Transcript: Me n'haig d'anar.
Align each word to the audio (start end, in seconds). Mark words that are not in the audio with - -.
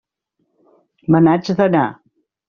Me 1.15 1.21
n'haig 1.27 1.51
d'anar. 1.59 1.83